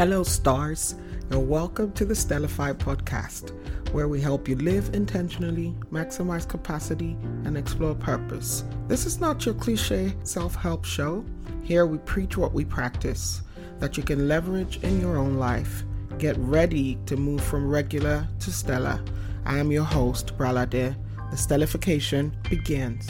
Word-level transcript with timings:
Hello, 0.00 0.22
stars, 0.22 0.94
and 1.28 1.46
welcome 1.46 1.92
to 1.92 2.06
the 2.06 2.14
Stellify 2.14 2.72
podcast, 2.72 3.50
where 3.92 4.08
we 4.08 4.18
help 4.18 4.48
you 4.48 4.56
live 4.56 4.94
intentionally, 4.94 5.76
maximize 5.92 6.48
capacity, 6.48 7.18
and 7.44 7.54
explore 7.54 7.94
purpose. 7.94 8.64
This 8.88 9.04
is 9.04 9.20
not 9.20 9.44
your 9.44 9.54
cliche 9.56 10.16
self 10.22 10.54
help 10.54 10.86
show. 10.86 11.22
Here 11.62 11.84
we 11.84 11.98
preach 11.98 12.38
what 12.38 12.54
we 12.54 12.64
practice 12.64 13.42
that 13.78 13.98
you 13.98 14.02
can 14.02 14.26
leverage 14.26 14.82
in 14.82 15.02
your 15.02 15.18
own 15.18 15.34
life. 15.34 15.82
Get 16.16 16.38
ready 16.38 16.96
to 17.04 17.18
move 17.18 17.44
from 17.44 17.68
regular 17.68 18.26
to 18.38 18.50
stellar. 18.50 19.04
I 19.44 19.58
am 19.58 19.70
your 19.70 19.84
host, 19.84 20.34
Bralade. 20.38 20.96
The 21.30 21.36
stellification 21.36 22.32
begins. 22.48 23.06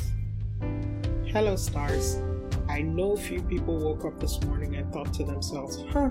Hello, 1.27 1.55
stars. 1.55 2.21
I 2.69 2.83
know 2.83 3.17
few 3.17 3.43
people 3.43 3.79
woke 3.79 4.05
up 4.05 4.19
this 4.19 4.43
morning 4.43 4.75
and 4.75 4.93
thought 4.93 5.15
to 5.15 5.25
themselves, 5.25 5.85
huh, 5.93 6.09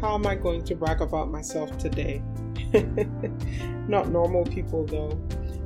how 0.00 0.14
am 0.14 0.26
I 0.26 0.36
going 0.36 0.62
to 0.64 0.76
brag 0.76 1.00
about 1.00 1.30
myself 1.30 1.76
today? 1.76 2.22
Not 3.88 4.08
normal 4.08 4.44
people, 4.44 4.86
though. 4.86 5.20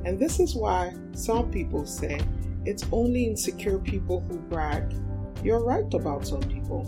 And 0.05 0.19
this 0.19 0.39
is 0.39 0.55
why 0.55 0.95
some 1.13 1.51
people 1.51 1.85
say 1.85 2.19
it's 2.65 2.85
only 2.91 3.25
insecure 3.25 3.77
people 3.77 4.21
who 4.21 4.39
brag. 4.39 4.95
You're 5.43 5.63
right 5.63 5.93
about 5.93 6.25
some 6.25 6.41
people, 6.41 6.83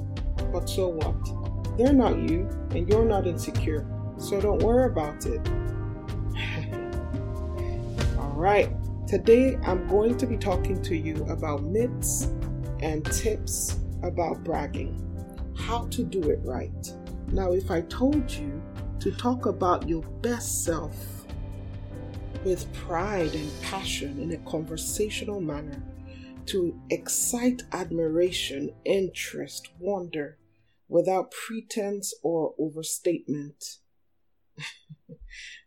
but 0.51 0.67
so 0.67 0.87
what? 0.87 1.77
They're 1.77 1.93
not 1.93 2.17
you, 2.17 2.49
and 2.71 2.89
you're 2.89 3.05
not 3.05 3.27
insecure, 3.27 3.85
so 4.17 4.39
don't 4.39 4.63
worry 4.63 4.85
about 4.85 5.25
it. 5.25 5.41
All 8.17 8.31
right, 8.31 8.71
today 9.07 9.57
I'm 9.65 9.85
going 9.87 10.17
to 10.17 10.25
be 10.25 10.37
talking 10.37 10.81
to 10.83 10.95
you 10.95 11.25
about 11.25 11.63
myths 11.63 12.29
and 12.79 13.05
tips 13.11 13.77
about 14.03 14.45
bragging, 14.45 15.01
how 15.57 15.87
to 15.87 16.03
do 16.03 16.29
it 16.29 16.39
right. 16.43 16.93
Now, 17.35 17.51
if 17.51 17.69
I 17.69 17.81
told 17.81 18.31
you 18.31 18.63
to 19.01 19.11
talk 19.11 19.45
about 19.45 19.89
your 19.89 20.03
best 20.21 20.63
self 20.63 21.25
with 22.45 22.71
pride 22.71 23.35
and 23.35 23.51
passion 23.61 24.21
in 24.21 24.31
a 24.31 24.49
conversational 24.49 25.41
manner, 25.41 25.83
to 26.45 26.79
excite 26.89 27.63
admiration, 27.73 28.73
interest, 28.85 29.67
wonder, 29.79 30.37
without 30.87 31.29
pretense 31.31 32.13
or 32.23 32.55
overstatement. 32.57 33.79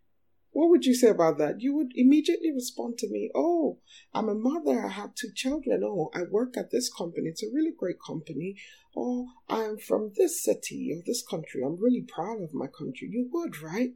what 0.58 0.70
would 0.70 0.84
you 0.84 0.94
say 0.94 1.10
about 1.10 1.38
that? 1.38 1.60
You 1.60 1.72
would 1.76 1.92
immediately 1.94 2.50
respond 2.50 2.98
to 2.98 3.08
me, 3.08 3.30
Oh, 3.32 3.78
I'm 4.12 4.28
a 4.28 4.34
mother. 4.34 4.84
I 4.84 4.88
have 4.88 5.14
two 5.14 5.28
children. 5.32 5.84
Oh, 5.84 6.10
I 6.12 6.22
work 6.28 6.56
at 6.56 6.72
this 6.72 6.92
company. 6.92 7.28
It's 7.28 7.44
a 7.44 7.54
really 7.54 7.70
great 7.70 7.98
company. 8.04 8.56
Oh, 8.96 9.28
I'm 9.48 9.78
from 9.78 10.10
this 10.16 10.42
city 10.42 10.92
or 10.92 11.00
this 11.06 11.24
country. 11.24 11.62
I'm 11.64 11.80
really 11.80 12.02
proud 12.02 12.42
of 12.42 12.54
my 12.54 12.66
country. 12.66 13.08
You 13.08 13.28
would, 13.32 13.62
right? 13.62 13.90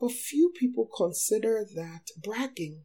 But 0.00 0.10
few 0.10 0.52
people 0.58 0.90
consider 0.96 1.64
that 1.76 2.06
bragging. 2.20 2.80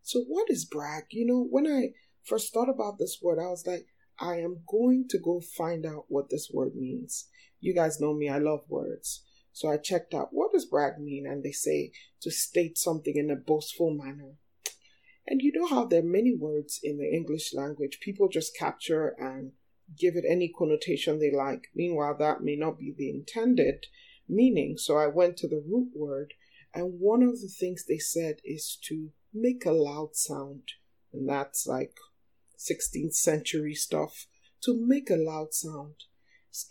So, 0.00 0.20
what 0.22 0.48
is 0.48 0.64
brag? 0.64 1.04
You 1.10 1.26
know, 1.26 1.46
when 1.50 1.66
I 1.66 1.90
first 2.24 2.54
thought 2.54 2.70
about 2.70 2.98
this 2.98 3.18
word, 3.22 3.38
I 3.38 3.48
was 3.48 3.66
like, 3.66 3.88
I 4.18 4.36
am 4.36 4.62
going 4.66 5.04
to 5.10 5.18
go 5.18 5.42
find 5.42 5.84
out 5.84 6.06
what 6.08 6.30
this 6.30 6.48
word 6.50 6.74
means. 6.74 7.28
You 7.60 7.74
guys 7.74 8.00
know 8.00 8.14
me, 8.14 8.30
I 8.30 8.38
love 8.38 8.60
words. 8.70 9.22
So 9.58 9.68
I 9.68 9.76
checked 9.76 10.14
out 10.14 10.28
what 10.30 10.52
does 10.52 10.66
brag 10.66 11.00
mean, 11.00 11.26
and 11.26 11.42
they 11.42 11.50
say 11.50 11.90
to 12.20 12.30
state 12.30 12.78
something 12.78 13.16
in 13.16 13.28
a 13.28 13.34
boastful 13.34 13.92
manner. 13.92 14.36
And 15.26 15.42
you 15.42 15.50
know 15.52 15.66
how 15.66 15.84
there 15.84 15.98
are 15.98 16.14
many 16.14 16.32
words 16.32 16.78
in 16.80 16.98
the 16.98 17.12
English 17.12 17.52
language 17.52 17.98
people 18.00 18.28
just 18.28 18.56
capture 18.56 19.16
and 19.18 19.50
give 19.98 20.14
it 20.14 20.24
any 20.28 20.48
connotation 20.56 21.18
they 21.18 21.32
like. 21.32 21.64
Meanwhile, 21.74 22.18
that 22.20 22.40
may 22.40 22.54
not 22.54 22.78
be 22.78 22.94
the 22.96 23.10
intended 23.10 23.86
meaning. 24.28 24.76
So 24.78 24.96
I 24.96 25.08
went 25.08 25.36
to 25.38 25.48
the 25.48 25.64
root 25.68 25.90
word, 25.92 26.34
and 26.72 27.00
one 27.00 27.24
of 27.24 27.40
the 27.40 27.48
things 27.48 27.84
they 27.84 27.98
said 27.98 28.36
is 28.44 28.78
to 28.84 29.10
make 29.34 29.66
a 29.66 29.72
loud 29.72 30.14
sound. 30.14 30.68
And 31.12 31.28
that's 31.28 31.66
like 31.66 31.96
16th 32.56 33.14
century 33.14 33.74
stuff. 33.74 34.28
To 34.62 34.86
make 34.86 35.10
a 35.10 35.16
loud 35.16 35.52
sound. 35.52 36.04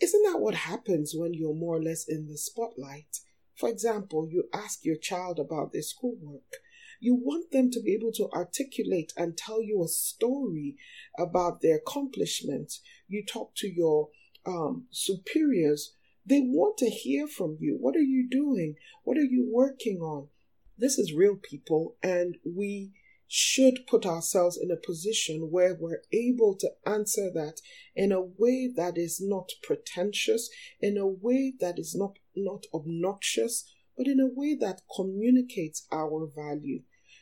Isn't 0.01 0.23
that 0.23 0.39
what 0.39 0.55
happens 0.55 1.13
when 1.15 1.33
you're 1.33 1.53
more 1.53 1.77
or 1.77 1.83
less 1.83 2.07
in 2.07 2.27
the 2.27 2.37
spotlight? 2.37 3.19
For 3.55 3.69
example, 3.69 4.27
you 4.29 4.49
ask 4.53 4.85
your 4.85 4.97
child 4.97 5.39
about 5.39 5.71
their 5.73 5.81
schoolwork. 5.81 6.57
You 6.99 7.15
want 7.15 7.51
them 7.51 7.69
to 7.71 7.81
be 7.81 7.93
able 7.93 8.11
to 8.13 8.29
articulate 8.33 9.13
and 9.15 9.37
tell 9.37 9.61
you 9.61 9.83
a 9.83 9.87
story 9.87 10.77
about 11.17 11.61
their 11.61 11.77
accomplishments. 11.77 12.81
You 13.07 13.23
talk 13.23 13.55
to 13.57 13.67
your 13.67 14.09
um, 14.45 14.87
superiors. 14.91 15.93
They 16.25 16.39
want 16.39 16.77
to 16.77 16.89
hear 16.89 17.27
from 17.27 17.57
you. 17.59 17.77
What 17.79 17.95
are 17.95 17.99
you 17.99 18.27
doing? 18.29 18.75
What 19.03 19.17
are 19.17 19.23
you 19.23 19.47
working 19.51 19.99
on? 19.99 20.29
This 20.77 20.99
is 20.99 21.13
real 21.13 21.35
people, 21.35 21.95
and 22.03 22.37
we 22.45 22.93
should 23.27 23.85
put 23.87 24.05
ourselves 24.05 24.57
in 24.57 24.71
a 24.71 24.77
position 24.77 25.51
where 25.51 25.75
we're 25.75 26.01
able 26.13 26.55
to 26.55 26.71
answer 26.85 27.29
that 27.33 27.59
in 27.95 28.11
a 28.11 28.21
way 28.21 28.71
that 28.73 28.97
is 28.97 29.19
not 29.21 29.49
pretentious, 29.61 30.49
in 30.79 30.97
a 30.97 31.07
way 31.07 31.53
that 31.59 31.77
is 31.77 31.93
not, 31.93 32.19
not 32.35 32.65
obnoxious, 32.73 33.69
but 33.97 34.07
in 34.07 34.19
a 34.19 34.27
way 34.27 34.55
that 34.55 34.81
communicates 34.95 35.85
our 35.91 36.27
value. 36.33 36.81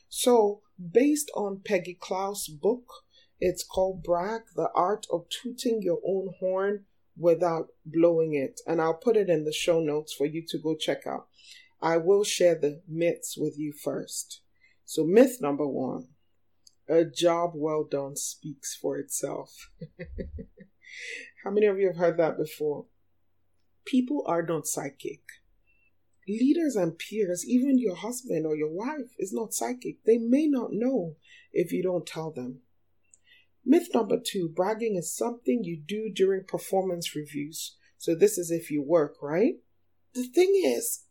So, 0.09 0.61
based 0.91 1.31
on 1.35 1.61
Peggy 1.65 1.97
Klaus' 1.99 2.47
book, 2.47 2.85
it's 3.39 3.63
called 3.63 4.03
Brag, 4.03 4.43
the 4.55 4.69
Art 4.75 5.07
of 5.11 5.25
Tooting 5.29 5.81
Your 5.81 5.99
Own 6.05 6.33
Horn 6.39 6.85
Without 7.17 7.69
Blowing 7.85 8.33
It. 8.33 8.61
And 8.67 8.81
I'll 8.81 8.93
put 8.93 9.17
it 9.17 9.29
in 9.29 9.43
the 9.43 9.51
show 9.51 9.79
notes 9.79 10.13
for 10.13 10.25
you 10.25 10.43
to 10.49 10.57
go 10.57 10.75
check 10.75 11.07
out. 11.07 11.27
I 11.81 11.97
will 11.97 12.23
share 12.23 12.55
the 12.55 12.81
myths 12.87 13.35
with 13.37 13.57
you 13.57 13.73
first. 13.73 14.41
So, 14.85 15.03
myth 15.03 15.39
number 15.41 15.67
one 15.67 16.07
a 16.87 17.03
job 17.03 17.51
well 17.55 17.83
done 17.83 18.15
speaks 18.15 18.75
for 18.75 18.97
itself. 18.97 19.71
How 21.43 21.49
many 21.49 21.65
of 21.65 21.79
you 21.79 21.87
have 21.87 21.97
heard 21.97 22.17
that 22.17 22.37
before? 22.37 22.85
People 23.85 24.23
are 24.27 24.43
not 24.43 24.67
psychic. 24.67 25.21
Leaders 26.27 26.75
and 26.75 26.97
peers, 26.97 27.43
even 27.47 27.79
your 27.79 27.95
husband 27.95 28.45
or 28.45 28.55
your 28.55 28.71
wife, 28.71 29.13
is 29.17 29.33
not 29.33 29.53
psychic. 29.53 30.03
They 30.05 30.17
may 30.17 30.47
not 30.47 30.73
know 30.73 31.15
if 31.51 31.71
you 31.71 31.83
don't 31.83 32.05
tell 32.05 32.31
them. 32.31 32.61
Myth 33.65 33.89
number 33.93 34.17
two 34.23 34.47
bragging 34.47 34.95
is 34.95 35.15
something 35.15 35.63
you 35.63 35.81
do 35.83 36.11
during 36.13 36.43
performance 36.43 37.15
reviews. 37.15 37.77
So, 37.97 38.13
this 38.13 38.37
is 38.37 38.51
if 38.51 38.69
you 38.69 38.83
work, 38.83 39.15
right? 39.21 39.55
The 40.13 40.27
thing 40.27 40.53
is, 40.63 41.05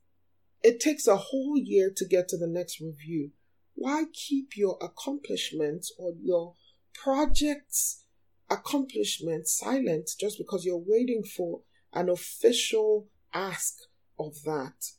it 0.63 0.79
takes 0.79 1.09
a 1.09 1.17
whole 1.17 1.59
year 1.59 1.93
to 1.97 2.07
get 2.07 2.29
to 2.29 2.37
the 2.37 2.47
next 2.47 2.81
review 2.81 3.33
why 3.75 4.05
keep 4.12 4.57
your 4.57 4.79
accomplishments 4.81 5.93
or 5.99 6.12
your 6.23 6.55
project's 6.95 8.05
accomplishments 8.51 9.59
silent 9.59 10.11
just 10.19 10.39
because 10.39 10.65
you're 10.65 10.83
waiting 10.85 11.25
for 11.25 11.62
an 11.93 12.09
official 12.09 13.09
ask 13.33 13.75
of 14.19 14.43
that? 14.45 14.93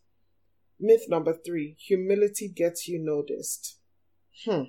Myth 0.80 1.06
number 1.08 1.34
three 1.34 1.78
humility 1.80 2.50
gets 2.50 2.88
you 2.88 3.00
noticed. 3.00 3.78
Hmm. 4.46 4.64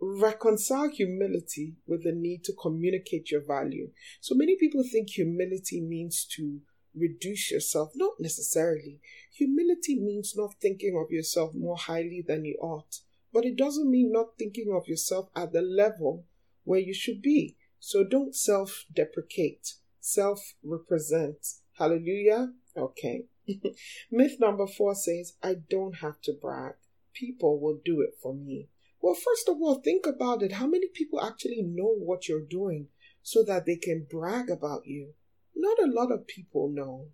Reconcile 0.00 0.90
humility 0.90 1.76
with 1.86 2.02
the 2.04 2.12
need 2.12 2.44
to 2.44 2.52
communicate 2.52 3.30
your 3.30 3.40
value. 3.40 3.90
So 4.20 4.34
many 4.34 4.56
people 4.56 4.82
think 4.82 5.10
humility 5.10 5.80
means 5.80 6.26
to 6.36 6.60
reduce 6.94 7.50
yourself. 7.50 7.92
Not 7.94 8.14
necessarily. 8.18 9.00
Humility 9.34 9.98
means 9.98 10.34
not 10.36 10.54
thinking 10.60 11.00
of 11.02 11.10
yourself 11.12 11.54
more 11.54 11.76
highly 11.76 12.24
than 12.26 12.44
you 12.44 12.56
ought. 12.60 13.00
But 13.36 13.44
it 13.44 13.56
doesn't 13.58 13.90
mean 13.90 14.12
not 14.12 14.38
thinking 14.38 14.72
of 14.74 14.88
yourself 14.88 15.28
at 15.36 15.52
the 15.52 15.60
level 15.60 16.24
where 16.64 16.80
you 16.80 16.94
should 16.94 17.20
be. 17.20 17.58
So 17.78 18.02
don't 18.02 18.34
self 18.34 18.86
deprecate, 18.90 19.74
self 20.00 20.54
represent. 20.64 21.46
Hallelujah. 21.74 22.54
Okay. 22.74 23.26
Myth 24.10 24.38
number 24.40 24.66
four 24.66 24.94
says, 24.94 25.34
I 25.42 25.56
don't 25.68 25.96
have 25.96 26.18
to 26.22 26.32
brag. 26.32 26.76
People 27.12 27.60
will 27.60 27.78
do 27.84 28.00
it 28.00 28.14
for 28.22 28.32
me. 28.32 28.70
Well, 29.02 29.12
first 29.14 29.50
of 29.50 29.56
all, 29.60 29.82
think 29.82 30.06
about 30.06 30.42
it. 30.42 30.52
How 30.52 30.66
many 30.66 30.88
people 30.88 31.20
actually 31.20 31.60
know 31.60 31.94
what 31.94 32.28
you're 32.30 32.40
doing 32.40 32.88
so 33.22 33.42
that 33.42 33.66
they 33.66 33.76
can 33.76 34.06
brag 34.10 34.48
about 34.48 34.86
you? 34.86 35.12
Not 35.54 35.78
a 35.78 35.92
lot 35.92 36.10
of 36.10 36.26
people 36.26 36.70
know. 36.70 37.08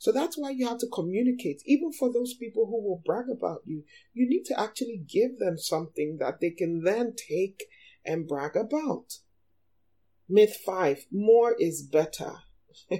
So 0.00 0.12
that's 0.12 0.38
why 0.38 0.48
you 0.48 0.66
have 0.66 0.78
to 0.78 0.86
communicate. 0.86 1.60
Even 1.66 1.92
for 1.92 2.10
those 2.10 2.32
people 2.32 2.64
who 2.64 2.82
will 2.82 3.02
brag 3.04 3.26
about 3.30 3.60
you, 3.66 3.84
you 4.14 4.26
need 4.26 4.44
to 4.46 4.58
actually 4.58 5.04
give 5.06 5.38
them 5.38 5.58
something 5.58 6.16
that 6.20 6.40
they 6.40 6.52
can 6.52 6.84
then 6.84 7.12
take 7.14 7.64
and 8.02 8.26
brag 8.26 8.56
about. 8.56 9.18
Myth 10.26 10.56
five 10.64 11.04
more 11.12 11.54
is 11.58 11.82
better. 11.82 12.36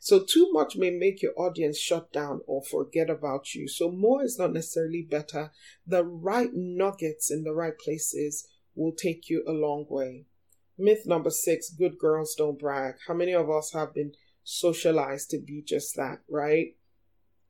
so, 0.00 0.24
too 0.24 0.50
much 0.52 0.74
may 0.74 0.88
make 0.88 1.20
your 1.20 1.38
audience 1.38 1.78
shut 1.78 2.10
down 2.14 2.40
or 2.46 2.62
forget 2.62 3.10
about 3.10 3.54
you. 3.54 3.68
So, 3.68 3.90
more 3.90 4.24
is 4.24 4.38
not 4.38 4.54
necessarily 4.54 5.02
better. 5.02 5.52
The 5.86 6.02
right 6.02 6.50
nuggets 6.54 7.30
in 7.30 7.44
the 7.44 7.52
right 7.52 7.78
places 7.78 8.48
will 8.74 8.92
take 8.92 9.28
you 9.28 9.44
a 9.46 9.52
long 9.52 9.84
way. 9.90 10.24
Myth 10.78 11.02
number 11.04 11.30
six 11.30 11.68
good 11.68 11.98
girls 11.98 12.34
don't 12.38 12.58
brag. 12.58 12.94
How 13.06 13.12
many 13.12 13.34
of 13.34 13.50
us 13.50 13.72
have 13.74 13.92
been 13.92 14.12
socialized 14.46 15.30
to 15.30 15.38
be 15.38 15.62
just 15.62 15.96
that, 15.96 16.20
right? 16.30 16.76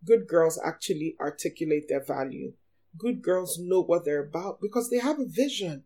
good 0.06 0.26
girls 0.26 0.58
actually 0.64 1.16
articulate 1.20 1.88
their 1.88 2.02
value. 2.02 2.52
Good 2.96 3.20
girls 3.22 3.58
know 3.60 3.82
what 3.82 4.04
they're 4.04 4.24
about 4.24 4.60
because 4.60 4.88
they 4.88 4.98
have 4.98 5.18
a 5.18 5.26
vision. 5.26 5.84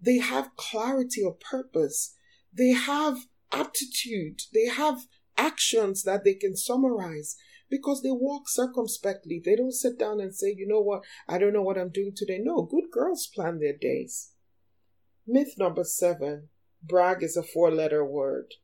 They 0.00 0.18
have 0.18 0.56
clarity 0.56 1.22
of 1.24 1.40
purpose. 1.40 2.14
They 2.52 2.70
have 2.70 3.26
aptitude. 3.52 4.42
They 4.54 4.66
have 4.66 5.06
actions 5.36 6.04
that 6.04 6.24
they 6.24 6.34
can 6.34 6.56
summarize 6.56 7.36
because 7.68 8.02
they 8.02 8.10
walk 8.10 8.48
circumspectly. 8.48 9.42
They 9.44 9.56
don't 9.56 9.72
sit 9.72 9.98
down 9.98 10.20
and 10.20 10.34
say, 10.34 10.54
you 10.56 10.66
know 10.66 10.80
what, 10.80 11.02
I 11.28 11.38
don't 11.38 11.52
know 11.52 11.62
what 11.62 11.76
I'm 11.76 11.90
doing 11.90 12.12
today. 12.14 12.38
No, 12.40 12.62
good 12.62 12.90
girls 12.90 13.26
plan 13.26 13.58
their 13.58 13.76
days. 13.76 14.30
Myth 15.26 15.54
number 15.58 15.84
seven 15.84 16.48
brag 16.82 17.22
is 17.22 17.36
a 17.36 17.42
four 17.42 17.70
letter 17.70 18.04
word. 18.04 18.54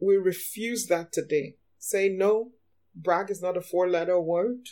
We 0.00 0.16
refuse 0.16 0.86
that 0.86 1.12
today. 1.12 1.56
Say 1.78 2.08
no, 2.08 2.52
brag 2.94 3.30
is 3.30 3.42
not 3.42 3.56
a 3.56 3.62
four 3.62 3.88
letter 3.88 4.20
word. 4.20 4.68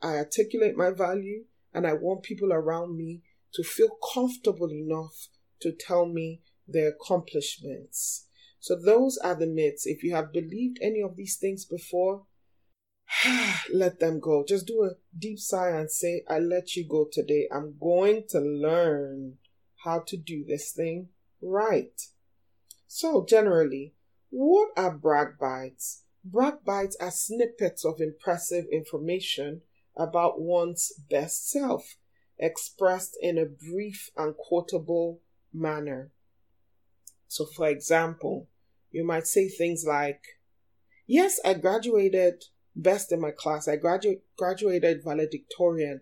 I 0.00 0.16
articulate 0.16 0.76
my 0.76 0.90
value 0.90 1.44
and 1.72 1.86
I 1.86 1.94
want 1.94 2.22
people 2.22 2.52
around 2.52 2.96
me 2.96 3.22
to 3.54 3.62
feel 3.62 3.90
comfortable 4.14 4.70
enough 4.70 5.28
to 5.60 5.72
tell 5.72 6.06
me 6.06 6.42
their 6.66 6.90
accomplishments. 6.90 8.26
So, 8.60 8.76
those 8.76 9.18
are 9.18 9.34
the 9.34 9.46
myths. 9.46 9.86
If 9.86 10.02
you 10.02 10.14
have 10.14 10.32
believed 10.32 10.78
any 10.82 11.00
of 11.00 11.16
these 11.16 11.36
things 11.36 11.64
before, 11.64 12.26
let 13.72 14.00
them 14.00 14.20
go. 14.20 14.44
Just 14.46 14.66
do 14.66 14.82
a 14.82 14.96
deep 15.16 15.38
sigh 15.38 15.70
and 15.70 15.90
say, 15.90 16.24
I 16.28 16.38
let 16.38 16.76
you 16.76 16.86
go 16.86 17.06
today. 17.10 17.48
I'm 17.52 17.76
going 17.80 18.24
to 18.30 18.40
learn 18.40 19.38
how 19.84 20.02
to 20.06 20.16
do 20.16 20.44
this 20.44 20.72
thing 20.72 21.08
right. 21.40 22.00
So, 22.86 23.24
generally, 23.28 23.94
what 24.30 24.68
are 24.76 24.90
brag 24.90 25.38
bites? 25.40 26.02
Brag 26.24 26.64
bites 26.64 26.96
are 27.00 27.10
snippets 27.10 27.84
of 27.84 28.00
impressive 28.00 28.66
information 28.70 29.62
about 29.96 30.40
one's 30.40 30.92
best 31.10 31.50
self, 31.50 31.96
expressed 32.38 33.16
in 33.20 33.38
a 33.38 33.46
brief 33.46 34.10
and 34.16 34.36
quotable 34.36 35.20
manner. 35.52 36.10
So, 37.26 37.44
for 37.44 37.68
example, 37.68 38.48
you 38.90 39.04
might 39.04 39.26
say 39.26 39.48
things 39.48 39.84
like, 39.86 40.22
Yes, 41.06 41.40
I 41.42 41.54
graduated 41.54 42.44
best 42.76 43.12
in 43.12 43.20
my 43.20 43.30
class. 43.30 43.66
I 43.66 43.76
gradu- 43.76 44.20
graduated 44.36 45.02
valedictorian. 45.02 46.00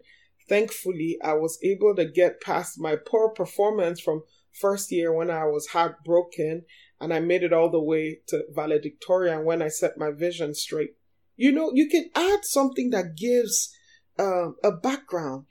Thankfully, 0.49 1.17
I 1.23 1.35
was 1.35 1.59
able 1.63 1.95
to 1.97 2.05
get 2.05 2.41
past 2.41 2.79
my 2.79 2.97
poor 2.97 3.31
performance 3.31 4.01
from 4.01 4.25
first 4.53 4.91
year 4.91 5.13
when 5.13 5.31
I 5.31 5.45
was 5.45 5.69
heartbroken 5.69 6.65
and 7.01 7.13
I 7.13 7.21
made 7.21 7.43
it 7.43 7.53
all 7.53 7.71
the 7.71 7.81
way 7.81 8.21
to 8.29 8.45
valedictorian 8.51 9.45
when 9.45 9.63
I 9.63 9.69
set 9.69 9.99
my 9.99 10.11
vision 10.11 10.55
straight. 10.55 10.95
You 11.37 11.53
know, 11.53 11.71
you 11.75 11.89
can 11.89 12.11
add 12.15 12.45
something 12.45 12.91
that 12.91 13.17
gives 13.17 13.75
uh, 14.19 14.53
a 14.65 14.73
background. 14.73 15.47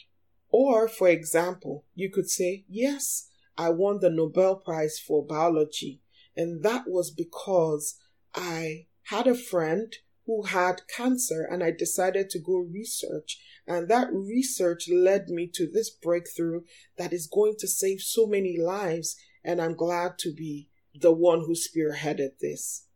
Or, 0.49 0.87
for 0.87 1.07
example, 1.07 1.85
you 1.93 2.09
could 2.09 2.29
say, 2.29 2.65
Yes, 2.67 3.29
I 3.57 3.69
won 3.69 3.99
the 3.99 4.09
Nobel 4.09 4.55
Prize 4.55 4.99
for 4.99 5.23
biology. 5.23 6.01
And 6.35 6.63
that 6.63 6.85
was 6.87 7.11
because 7.11 7.99
I 8.33 8.87
had 9.03 9.27
a 9.27 9.35
friend 9.35 9.93
who 10.25 10.43
had 10.43 10.87
cancer 10.87 11.47
and 11.49 11.63
I 11.63 11.71
decided 11.71 12.29
to 12.31 12.39
go 12.39 12.57
research. 12.57 13.39
And 13.67 13.87
that 13.89 14.11
research 14.11 14.89
led 14.89 15.29
me 15.29 15.49
to 15.53 15.69
this 15.71 15.89
breakthrough 15.89 16.61
that 16.97 17.13
is 17.13 17.27
going 17.27 17.55
to 17.59 17.67
save 17.67 18.01
so 18.01 18.25
many 18.25 18.57
lives. 18.59 19.15
And 19.43 19.61
I'm 19.61 19.75
glad 19.75 20.17
to 20.19 20.33
be 20.33 20.69
the 20.99 21.11
one 21.11 21.39
who 21.41 21.53
spearheaded 21.53 22.39
this. 22.41 22.87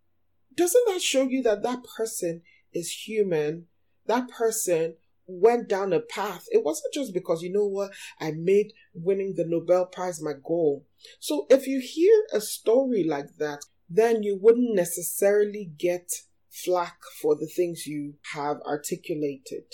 Doesn't 0.56 0.84
that 0.88 1.02
show 1.02 1.24
you 1.24 1.42
that 1.44 1.64
that 1.64 1.84
person 1.98 2.42
is 2.74 2.92
human? 3.08 3.68
That 4.08 4.30
person 4.30 4.96
went 5.28 5.70
down 5.70 5.94
a 5.94 6.00
path. 6.00 6.46
It 6.52 6.64
wasn't 6.64 6.94
just 6.94 7.14
because, 7.14 7.44
you 7.44 7.52
know 7.52 7.68
what, 7.68 7.92
I 8.20 8.32
made 8.32 8.74
winning 8.94 9.36
the 9.36 9.46
Nobel 9.46 9.86
Prize 9.86 10.22
my 10.22 10.34
goal. 10.34 10.86
So 11.20 11.46
if 11.50 11.68
you 11.68 11.80
hear 11.80 12.26
a 12.34 12.42
story 12.42 13.04
like 13.04 13.38
that, 13.38 13.66
then 13.88 14.24
you 14.24 14.38
wouldn't 14.42 14.76
necessarily 14.76 15.72
get 15.78 16.10
flack 16.50 16.98
for 17.22 17.36
the 17.36 17.48
things 17.48 17.86
you 17.86 18.16
have 18.34 18.58
articulated. 18.68 19.66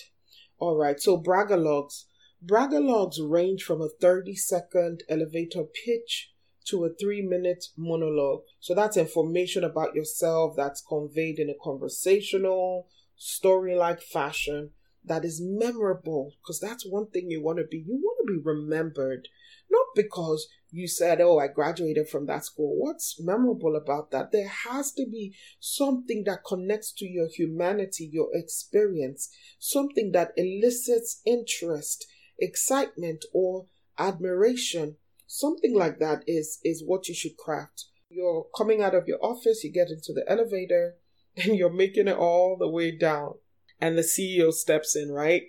All 0.58 0.78
right, 0.78 1.00
so 1.00 1.22
bragalogs. 1.22 2.06
Bragalogs 2.46 3.16
range 3.20 3.64
from 3.64 3.82
a 3.82 3.90
30 3.90 4.36
second 4.36 5.04
elevator 5.10 5.64
pitch 5.64 6.32
to 6.66 6.86
a 6.86 6.90
three 6.90 7.22
minute 7.22 7.66
monologue. 7.78 8.42
So 8.60 8.74
that's 8.74 8.98
information 8.98 9.64
about 9.64 9.96
yourself 9.96 10.56
that's 10.56 10.82
conveyed 10.82 11.40
in 11.40 11.50
a 11.50 11.64
conversational, 11.64 12.88
story 13.16 13.76
like 13.76 14.02
fashion 14.02 14.72
that 15.04 15.24
is 15.24 15.42
memorable 15.42 16.34
because 16.42 16.60
that's 16.60 16.86
one 16.86 17.08
thing 17.08 17.30
you 17.30 17.42
want 17.42 17.60
to 17.60 17.66
be. 17.66 17.78
You 17.78 17.96
want 17.96 18.28
to 18.28 18.34
be 18.34 18.42
remembered, 18.44 19.28
not 19.70 19.86
because 19.96 20.48
you 20.72 20.88
said, 20.88 21.22
Oh, 21.22 21.38
I 21.38 21.48
graduated 21.48 22.10
from 22.10 22.26
that 22.26 22.46
school. 22.46 22.76
What's 22.78 23.22
memorable 23.22 23.76
about 23.76 24.12
that? 24.12 24.32
There 24.32 24.48
has 24.48 24.92
to 24.94 25.06
be 25.06 25.36
something 25.60 26.24
that 26.26 26.44
connects 26.46 26.92
to 26.94 27.06
your 27.06 27.28
humanity, 27.28 28.10
your 28.12 28.30
experience, 28.34 29.30
something 29.60 30.12
that 30.14 30.32
elicits 30.36 31.22
interest, 31.26 32.06
excitement, 32.40 33.26
or 33.34 33.68
admiration 33.98 34.98
something 35.28 35.76
like 35.76 36.00
that 36.00 36.24
is 36.28 36.60
is 36.64 36.84
what 36.86 37.08
you 37.08 37.16
should 37.16 37.38
craft. 37.38 37.86
You're 38.10 38.48
coming 38.56 38.82
out 38.82 38.96
of 38.96 39.08
your 39.08 39.24
office 39.24 39.64
you 39.64 39.72
get 39.72 39.90
into 39.90 40.14
the 40.14 40.24
elevator 40.28 40.96
and 41.38 41.56
you're 41.56 41.74
making 41.74 42.08
it 42.08 42.18
all 42.18 42.58
the 42.58 42.70
way 42.70 42.96
down. 42.96 43.36
And 43.80 43.98
the 43.98 44.02
ceo 44.02 44.54
steps 44.54 44.96
in 44.96 45.12
right? 45.12 45.44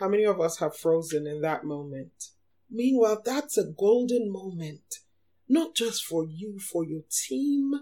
How 0.00 0.08
many 0.08 0.24
of 0.24 0.40
us 0.40 0.58
have 0.58 0.76
frozen 0.76 1.26
in 1.26 1.40
that 1.42 1.64
moment? 1.64 2.12
Meanwhile 2.70 3.22
that's 3.24 3.56
a 3.56 3.64
golden 3.64 4.32
moment. 4.32 4.96
Not 5.48 5.74
just 5.74 6.04
for 6.04 6.26
you 6.26 6.58
for 6.58 6.84
your 6.84 7.02
team 7.10 7.72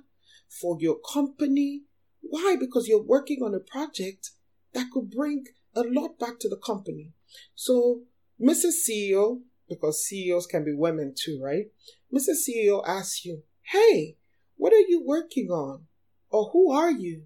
for 0.61 0.77
your 0.81 0.99
company. 1.13 1.83
Why? 2.21 2.57
Because 2.59 2.89
you're 2.89 3.03
working 3.03 3.43
on 3.43 3.55
a 3.55 3.61
project 3.61 4.31
that 4.73 4.91
could 4.93 5.11
bring 5.11 5.45
a 5.75 5.83
lot 5.83 6.19
back 6.19 6.39
to 6.41 6.49
the 6.49 6.57
company. 6.57 7.13
So 7.55 8.03
mrs 8.41 8.89
ceo 8.89 9.41
because 9.69 10.05
CEOs 10.05 10.47
can 10.47 10.65
be 10.65 10.75
women 10.75 11.15
too, 11.17 11.41
right? 11.43 11.67
Mrs. 12.13 12.49
CEO 12.49 12.83
asks 12.87 13.25
you, 13.25 13.43
Hey, 13.73 14.17
what 14.57 14.73
are 14.73 14.87
you 14.89 15.03
working 15.05 15.51
on? 15.51 15.87
Or 16.31 16.51
who 16.53 16.71
are 16.73 16.91
you? 16.91 17.25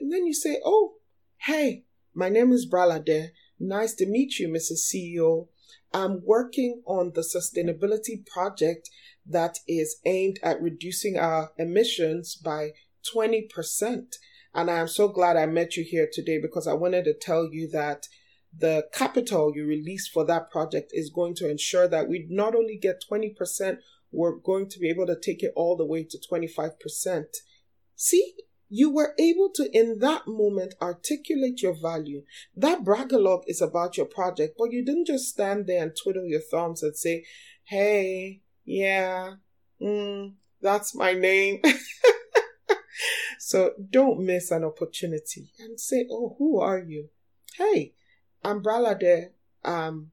And 0.00 0.12
then 0.12 0.26
you 0.26 0.34
say, 0.34 0.60
Oh, 0.64 0.94
hey, 1.38 1.84
my 2.14 2.28
name 2.28 2.52
is 2.52 2.68
Bralade. 2.68 3.30
Nice 3.58 3.94
to 3.94 4.06
meet 4.06 4.38
you, 4.38 4.48
Mrs. 4.48 4.90
CEO. 4.92 5.48
I'm 5.94 6.22
working 6.24 6.82
on 6.86 7.12
the 7.14 7.20
sustainability 7.20 8.26
project 8.26 8.88
that 9.26 9.58
is 9.68 10.00
aimed 10.04 10.38
at 10.42 10.60
reducing 10.60 11.18
our 11.18 11.52
emissions 11.58 12.34
by 12.34 12.70
20%. 13.14 14.16
And 14.54 14.70
I 14.70 14.78
am 14.78 14.88
so 14.88 15.08
glad 15.08 15.36
I 15.36 15.46
met 15.46 15.76
you 15.76 15.84
here 15.84 16.08
today 16.10 16.38
because 16.40 16.66
I 16.66 16.74
wanted 16.74 17.04
to 17.04 17.14
tell 17.14 17.48
you 17.50 17.68
that 17.70 18.08
the 18.56 18.86
capital 18.92 19.52
you 19.54 19.66
release 19.66 20.08
for 20.08 20.24
that 20.26 20.50
project 20.50 20.90
is 20.92 21.10
going 21.10 21.34
to 21.36 21.48
ensure 21.48 21.88
that 21.88 22.08
we 22.08 22.26
not 22.28 22.54
only 22.54 22.76
get 22.76 23.02
20%, 23.10 23.78
we're 24.10 24.36
going 24.36 24.68
to 24.68 24.78
be 24.78 24.90
able 24.90 25.06
to 25.06 25.18
take 25.18 25.42
it 25.42 25.52
all 25.56 25.76
the 25.76 25.86
way 25.86 26.04
to 26.04 26.18
25%. 26.18 27.24
See, 27.96 28.34
you 28.68 28.90
were 28.90 29.14
able 29.18 29.50
to, 29.54 29.68
in 29.72 29.98
that 29.98 30.26
moment, 30.26 30.74
articulate 30.80 31.60
your 31.62 31.74
value. 31.74 32.22
That 32.56 32.84
bragalogue 32.84 33.44
is 33.46 33.60
about 33.60 33.96
your 33.96 34.06
project, 34.06 34.54
but 34.58 34.72
you 34.72 34.84
didn't 34.84 35.06
just 35.06 35.28
stand 35.28 35.66
there 35.66 35.82
and 35.82 35.92
twiddle 35.94 36.26
your 36.26 36.40
thumbs 36.40 36.82
and 36.82 36.96
say, 36.96 37.24
hey, 37.64 38.40
yeah, 38.64 39.34
mm, 39.80 40.32
that's 40.60 40.94
my 40.94 41.12
name. 41.12 41.60
so 43.38 43.72
don't 43.90 44.24
miss 44.24 44.50
an 44.50 44.64
opportunity 44.64 45.52
and 45.58 45.78
say, 45.78 46.06
oh, 46.10 46.36
who 46.38 46.58
are 46.58 46.80
you? 46.80 47.08
Hey, 47.56 47.92
I'm 48.44 48.60
Bralade 48.60 49.30
um, 49.64 50.10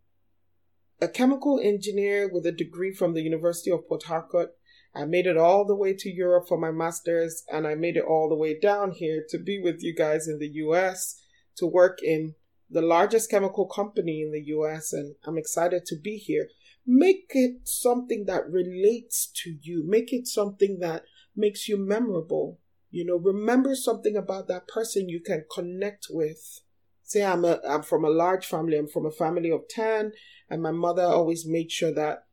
a 1.01 1.07
chemical 1.07 1.59
engineer 1.59 2.29
with 2.31 2.45
a 2.45 2.51
degree 2.51 2.93
from 2.93 3.15
the 3.15 3.23
University 3.23 3.71
of 3.71 3.87
Port 3.87 4.03
Harcourt. 4.03 4.55
I 4.93 5.05
made 5.05 5.25
it 5.25 5.37
all 5.37 5.65
the 5.65 5.75
way 5.75 5.93
to 5.93 6.11
Europe 6.11 6.47
for 6.47 6.57
my 6.57 6.69
master's, 6.69 7.43
and 7.51 7.65
I 7.65 7.73
made 7.73 7.97
it 7.97 8.03
all 8.07 8.29
the 8.29 8.35
way 8.35 8.59
down 8.59 8.91
here 8.91 9.25
to 9.29 9.39
be 9.39 9.59
with 9.59 9.81
you 9.81 9.95
guys 9.95 10.27
in 10.27 10.37
the 10.37 10.49
US 10.65 11.19
to 11.55 11.65
work 11.65 12.03
in 12.03 12.35
the 12.69 12.83
largest 12.83 13.31
chemical 13.31 13.65
company 13.65 14.21
in 14.21 14.31
the 14.31 14.43
US, 14.57 14.93
and 14.93 15.15
I'm 15.25 15.37
excited 15.39 15.87
to 15.87 15.95
be 15.95 16.17
here. 16.17 16.49
Make 16.85 17.31
it 17.31 17.67
something 17.67 18.25
that 18.25 18.47
relates 18.47 19.25
to 19.43 19.57
you, 19.59 19.83
make 19.87 20.13
it 20.13 20.27
something 20.27 20.79
that 20.81 21.03
makes 21.35 21.67
you 21.67 21.77
memorable. 21.77 22.59
You 22.91 23.05
know, 23.05 23.15
remember 23.15 23.73
something 23.73 24.15
about 24.15 24.47
that 24.49 24.67
person 24.67 25.09
you 25.09 25.19
can 25.19 25.45
connect 25.51 26.07
with 26.11 26.61
say 27.09 27.25
I'm 27.25 27.43
a 27.43 27.59
I'm 27.67 27.81
from 27.81 28.05
a 28.05 28.09
large 28.09 28.45
family, 28.45 28.77
I'm 28.77 28.87
from 28.87 29.05
a 29.05 29.11
family 29.11 29.51
of 29.51 29.67
10 29.67 30.11
and 30.49 30.61
my 30.61 30.71
mother 30.71 31.03
always 31.03 31.45
made 31.45 31.71
sure 31.71 31.93
that 31.93 32.25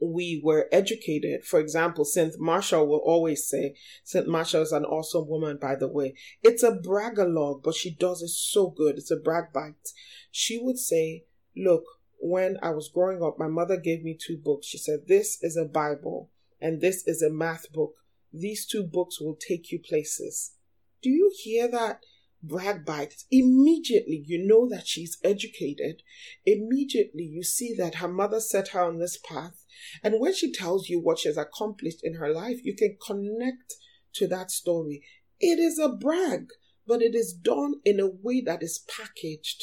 we 0.00 0.40
were 0.44 0.68
educated. 0.72 1.44
For 1.44 1.58
example, 1.58 2.04
Cynt 2.04 2.34
Marshall 2.38 2.86
will 2.86 2.98
always 2.98 3.48
say, 3.48 3.76
Cynt 4.04 4.28
Marshall 4.28 4.60
is 4.60 4.72
an 4.72 4.84
awesome 4.84 5.26
woman, 5.26 5.56
by 5.56 5.74
the 5.74 5.88
way. 5.88 6.14
It's 6.42 6.62
a 6.62 6.72
bragalog, 6.72 7.62
but 7.62 7.74
she 7.74 7.94
does 7.94 8.20
it 8.20 8.28
so 8.28 8.68
good. 8.68 8.98
It's 8.98 9.10
a 9.10 9.16
brag 9.16 9.54
bite. 9.54 9.92
She 10.30 10.58
would 10.58 10.78
say, 10.78 11.24
Look, 11.56 11.84
when 12.18 12.58
I 12.62 12.70
was 12.70 12.90
growing 12.92 13.22
up, 13.22 13.38
my 13.38 13.46
mother 13.46 13.78
gave 13.78 14.02
me 14.02 14.18
two 14.20 14.36
books. 14.36 14.66
She 14.66 14.76
said, 14.76 15.06
This 15.06 15.38
is 15.42 15.56
a 15.56 15.64
Bible 15.64 16.30
and 16.60 16.80
this 16.80 17.06
is 17.06 17.22
a 17.22 17.30
math 17.30 17.72
book. 17.72 17.94
These 18.32 18.66
two 18.66 18.82
books 18.82 19.18
will 19.18 19.36
take 19.36 19.72
you 19.72 19.78
places. 19.78 20.52
Do 21.00 21.08
you 21.08 21.32
hear 21.42 21.68
that? 21.68 22.00
Brag 22.48 22.84
bites, 22.84 23.26
immediately 23.30 24.22
you 24.26 24.46
know 24.46 24.68
that 24.68 24.86
she's 24.86 25.18
educated. 25.22 26.02
Immediately 26.44 27.24
you 27.24 27.42
see 27.42 27.74
that 27.76 27.96
her 27.96 28.08
mother 28.08 28.40
set 28.40 28.68
her 28.68 28.82
on 28.82 28.98
this 28.98 29.18
path. 29.18 29.64
And 30.02 30.20
when 30.20 30.34
she 30.34 30.52
tells 30.52 30.88
you 30.88 31.00
what 31.00 31.18
she 31.18 31.28
has 31.28 31.36
accomplished 31.36 32.00
in 32.02 32.14
her 32.14 32.32
life, 32.32 32.64
you 32.64 32.74
can 32.74 32.96
connect 33.04 33.74
to 34.14 34.26
that 34.28 34.50
story. 34.50 35.02
It 35.40 35.58
is 35.58 35.78
a 35.78 35.88
brag, 35.88 36.48
but 36.86 37.02
it 37.02 37.14
is 37.14 37.32
done 37.32 37.74
in 37.84 38.00
a 38.00 38.08
way 38.08 38.40
that 38.40 38.62
is 38.62 38.84
packaged. 38.88 39.62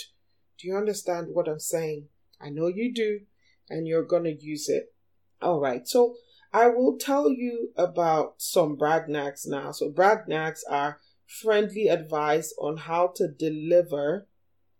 Do 0.60 0.68
you 0.68 0.76
understand 0.76 1.28
what 1.32 1.48
I'm 1.48 1.60
saying? 1.60 2.08
I 2.40 2.50
know 2.50 2.68
you 2.68 2.94
do, 2.94 3.22
and 3.70 3.88
you're 3.88 4.06
going 4.06 4.26
to 4.26 4.38
use 4.40 4.70
it. 4.70 4.94
All 5.42 5.60
right, 5.60 5.88
so 5.88 6.16
I 6.54 6.68
will 6.68 6.98
tell 7.00 7.30
you 7.30 7.72
about 7.76 8.36
some 8.38 8.76
brag 8.76 9.10
nags 9.10 9.46
now. 9.48 9.72
So, 9.72 9.90
brag 9.90 10.28
nags 10.28 10.64
are 10.70 11.00
friendly 11.28 11.88
advice 11.88 12.54
on 12.60 12.78
how 12.78 13.12
to 13.16 13.28
deliver 13.28 14.28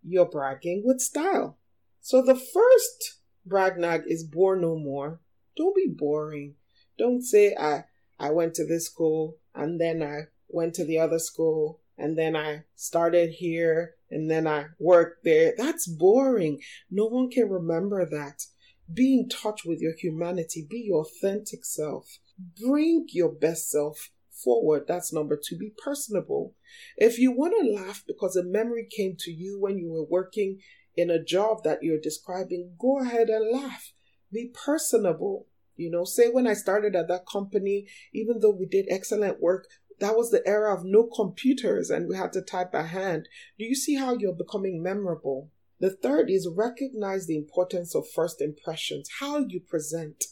your 0.02 0.26
bragging 0.26 0.82
with 0.84 1.00
style. 1.00 1.58
So 2.00 2.22
the 2.22 2.34
first 2.34 3.20
brag 3.46 3.78
nag 3.78 4.02
is 4.06 4.24
bore 4.24 4.56
no 4.56 4.76
more. 4.76 5.20
Don't 5.56 5.74
be 5.74 5.88
boring. 5.88 6.54
Don't 6.98 7.22
say 7.22 7.54
I 7.58 7.84
I 8.18 8.30
went 8.30 8.54
to 8.54 8.66
this 8.66 8.86
school 8.86 9.38
and 9.54 9.80
then 9.80 10.02
I 10.02 10.28
went 10.48 10.74
to 10.74 10.84
the 10.84 10.98
other 10.98 11.18
school 11.18 11.80
and 11.96 12.18
then 12.18 12.36
I 12.36 12.64
started 12.74 13.30
here 13.30 13.94
and 14.10 14.30
then 14.30 14.46
I 14.46 14.66
worked 14.78 15.24
there. 15.24 15.54
That's 15.56 15.86
boring. 15.86 16.60
No 16.90 17.06
one 17.06 17.30
can 17.30 17.48
remember 17.48 18.04
that. 18.06 18.46
Be 18.92 19.20
in 19.20 19.28
touch 19.28 19.64
with 19.64 19.80
your 19.80 19.94
humanity. 19.96 20.66
Be 20.68 20.80
your 20.80 21.02
authentic 21.02 21.64
self. 21.64 22.18
Bring 22.60 23.06
your 23.10 23.32
best 23.32 23.70
self 23.70 24.10
forward. 24.42 24.84
That's 24.86 25.12
number 25.12 25.36
two. 25.36 25.56
Be 25.56 25.72
personable. 25.82 26.54
If 26.96 27.18
you 27.18 27.32
want 27.32 27.54
to 27.60 27.70
laugh 27.70 28.02
because 28.06 28.36
a 28.36 28.44
memory 28.44 28.86
came 28.90 29.16
to 29.20 29.30
you 29.30 29.58
when 29.60 29.78
you 29.78 29.90
were 29.90 30.04
working 30.04 30.58
in 30.96 31.10
a 31.10 31.22
job 31.22 31.64
that 31.64 31.82
you're 31.82 32.00
describing, 32.00 32.74
go 32.78 33.00
ahead 33.00 33.28
and 33.28 33.50
laugh. 33.50 33.92
Be 34.32 34.52
personable. 34.52 35.46
You 35.76 35.90
know, 35.90 36.04
say 36.04 36.28
when 36.28 36.46
I 36.46 36.54
started 36.54 36.94
at 36.94 37.08
that 37.08 37.26
company, 37.30 37.86
even 38.12 38.40
though 38.40 38.54
we 38.56 38.66
did 38.66 38.86
excellent 38.88 39.40
work, 39.40 39.66
that 40.00 40.16
was 40.16 40.30
the 40.30 40.46
era 40.46 40.74
of 40.74 40.84
no 40.84 41.04
computers 41.04 41.90
and 41.90 42.08
we 42.08 42.16
had 42.16 42.32
to 42.32 42.42
type 42.42 42.72
by 42.72 42.82
hand. 42.82 43.28
Do 43.58 43.64
you 43.64 43.74
see 43.74 43.94
how 43.94 44.14
you're 44.14 44.34
becoming 44.34 44.82
memorable? 44.82 45.50
The 45.80 45.90
third 45.90 46.30
is 46.30 46.48
recognize 46.48 47.26
the 47.26 47.36
importance 47.36 47.94
of 47.94 48.08
first 48.14 48.40
impressions, 48.40 49.08
how 49.20 49.38
you 49.38 49.60
present. 49.60 50.24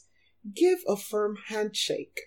Give 0.55 0.79
a 0.89 0.97
firm 0.97 1.37
handshake. 1.49 2.21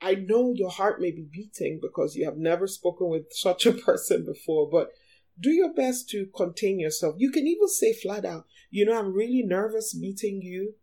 I 0.00 0.14
know 0.14 0.52
your 0.54 0.70
heart 0.70 1.00
may 1.00 1.10
be 1.10 1.26
beating 1.30 1.78
because 1.80 2.16
you 2.16 2.24
have 2.24 2.38
never 2.38 2.66
spoken 2.66 3.08
with 3.08 3.32
such 3.32 3.66
a 3.66 3.72
person 3.86 4.24
before, 4.24 4.68
but 4.70 4.92
do 5.38 5.50
your 5.50 5.72
best 5.72 6.08
to 6.10 6.26
contain 6.36 6.80
yourself. 6.80 7.16
You 7.18 7.30
can 7.30 7.46
even 7.46 7.68
say 7.68 7.92
flat 7.92 8.24
out, 8.24 8.46
you 8.70 8.84
know, 8.84 8.98
I'm 8.98 9.12
really 9.12 9.42
nervous 9.42 9.96
meeting 9.96 10.40
you, 10.42 10.74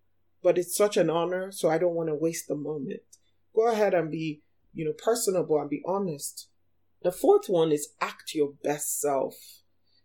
but 0.44 0.58
it's 0.58 0.76
such 0.76 0.98
an 0.98 1.10
honor, 1.10 1.52
so 1.52 1.70
I 1.70 1.78
don't 1.78 1.96
want 1.96 2.10
to 2.10 2.16
waste 2.16 2.48
the 2.48 2.56
moment. 2.56 3.02
Go 3.56 3.68
ahead 3.68 3.94
and 3.94 4.12
be, 4.12 4.42
you 4.74 4.86
know, 4.86 4.94
personable 4.94 5.60
and 5.60 5.70
be 5.70 5.82
honest. 5.86 6.50
The 7.04 7.12
fourth 7.12 7.48
one 7.48 7.72
is 7.72 7.94
act 8.02 8.34
your 8.34 8.54
best 8.64 9.00
self 9.00 9.36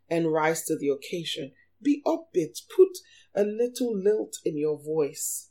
and 0.09 0.33
rise 0.33 0.65
to 0.65 0.77
the 0.77 0.89
occasion. 0.89 1.53
Be 1.83 2.03
upbeat, 2.07 2.61
put 2.75 2.99
a 3.35 3.45
little 3.45 3.97
lilt 3.97 4.37
in 4.45 4.57
your 4.57 4.79
voice. 4.79 5.51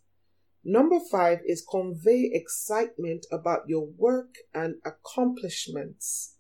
Number 0.63 0.99
five 0.99 1.39
is 1.45 1.65
convey 1.67 2.29
excitement 2.33 3.25
about 3.31 3.67
your 3.67 3.87
work 3.87 4.35
and 4.53 4.75
accomplishments. 4.85 6.35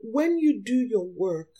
When 0.00 0.38
you 0.38 0.62
do 0.62 0.76
your 0.76 1.04
work, 1.04 1.50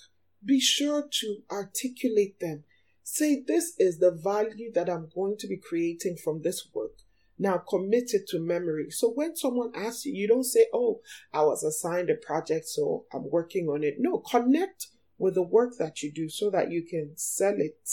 be 0.45 0.61
sure 0.61 1.07
to 1.21 1.37
articulate 1.51 2.41
them. 2.41 2.65
Say, 3.03 3.43
This 3.47 3.75
is 3.79 3.99
the 3.99 4.13
value 4.13 4.73
that 4.73 4.89
I'm 4.89 5.09
going 5.15 5.37
to 5.39 5.47
be 5.47 5.59
creating 5.59 6.17
from 6.23 6.43
this 6.43 6.69
work. 6.73 6.93
Now 7.39 7.59
commit 7.59 8.15
it 8.15 8.27
to 8.29 8.39
memory. 8.39 8.91
So 8.91 9.11
when 9.11 9.37
someone 9.37 9.73
asks 9.75 10.07
you, 10.07 10.15
you 10.15 10.27
don't 10.27 10.45
say, 10.45 10.67
Oh, 10.73 11.01
I 11.35 11.43
was 11.43 11.63
assigned 11.63 12.09
a 12.09 12.15
project, 12.15 12.67
so 12.67 13.05
I'm 13.13 13.31
working 13.31 13.69
on 13.69 13.85
it. 13.85 13.97
No, 13.99 14.19
connect 14.19 14.87
with 15.19 15.35
the 15.35 15.43
work 15.43 15.75
that 15.79 16.03
you 16.03 16.11
do 16.13 16.31
so 16.31 16.51
that 16.51 16.71
you 16.71 16.83
can 16.83 17.13
sell 17.17 17.57
it. 17.59 17.89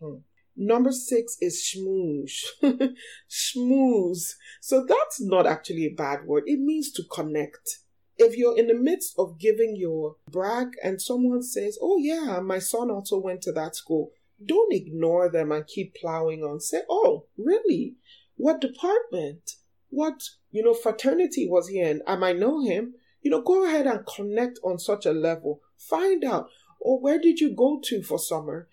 Hmm. 0.00 0.18
Number 0.56 0.90
six 0.90 1.36
is 1.40 1.62
schmooze. 1.62 2.44
schmooze. 3.30 4.34
So 4.60 4.86
that's 4.88 5.20
not 5.20 5.46
actually 5.46 5.84
a 5.84 5.94
bad 5.94 6.24
word. 6.24 6.44
It 6.46 6.60
means 6.60 6.90
to 6.92 7.04
connect. 7.04 7.80
If 8.16 8.38
you're 8.38 8.56
in 8.56 8.66
the 8.66 8.74
midst 8.74 9.14
of 9.18 9.38
giving 9.38 9.76
your 9.76 10.16
brag 10.30 10.68
and 10.82 11.00
someone 11.02 11.42
says, 11.42 11.78
Oh, 11.82 11.98
yeah, 11.98 12.40
my 12.40 12.58
son 12.58 12.90
also 12.90 13.18
went 13.18 13.42
to 13.42 13.52
that 13.52 13.76
school, 13.76 14.12
don't 14.44 14.72
ignore 14.72 15.28
them 15.28 15.52
and 15.52 15.66
keep 15.66 15.94
plowing 15.94 16.42
on. 16.42 16.60
Say, 16.60 16.80
Oh, 16.88 17.26
really? 17.36 17.96
What 18.36 18.62
department? 18.62 19.52
What, 19.90 20.22
you 20.50 20.62
know, 20.62 20.74
fraternity 20.74 21.46
was 21.46 21.68
he 21.68 21.80
in? 21.80 22.00
I 22.06 22.16
might 22.16 22.38
know 22.38 22.64
him. 22.64 22.94
You 23.20 23.30
know, 23.30 23.42
go 23.42 23.66
ahead 23.66 23.86
and 23.86 24.06
connect 24.06 24.58
on 24.64 24.78
such 24.78 25.04
a 25.04 25.12
level. 25.12 25.60
Find 25.76 26.24
out. 26.24 26.48
Or 26.80 27.00
where 27.00 27.18
did 27.18 27.40
you 27.40 27.54
go 27.54 27.80
to 27.84 28.02
for 28.02 28.18
summer? 28.18 28.68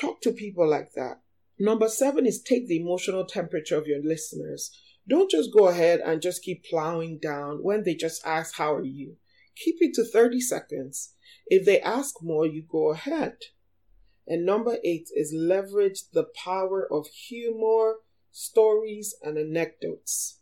Talk 0.00 0.22
to 0.22 0.32
people 0.32 0.68
like 0.68 0.92
that. 0.94 1.20
Number 1.58 1.88
seven 1.88 2.24
is 2.24 2.40
take 2.40 2.66
the 2.66 2.80
emotional 2.80 3.26
temperature 3.26 3.76
of 3.76 3.86
your 3.86 4.02
listeners. 4.02 4.70
Don't 5.06 5.30
just 5.30 5.52
go 5.52 5.68
ahead 5.68 6.00
and 6.00 6.22
just 6.22 6.42
keep 6.42 6.64
plowing 6.64 7.18
down 7.18 7.58
when 7.62 7.82
they 7.84 7.94
just 7.94 8.24
ask, 8.24 8.56
How 8.56 8.74
are 8.74 8.84
you? 8.84 9.16
Keep 9.56 9.76
it 9.80 9.94
to 9.94 10.04
30 10.04 10.40
seconds. 10.40 11.14
If 11.46 11.66
they 11.66 11.80
ask 11.80 12.14
more, 12.22 12.46
you 12.46 12.62
go 12.62 12.92
ahead. 12.92 13.36
And 14.26 14.46
number 14.46 14.78
eight 14.84 15.08
is 15.14 15.34
leverage 15.36 16.04
the 16.12 16.28
power 16.44 16.86
of 16.90 17.06
humor, 17.08 17.96
stories, 18.30 19.14
and 19.22 19.36
anecdotes. 19.36 20.39